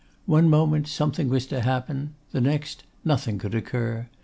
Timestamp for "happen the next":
1.61-2.85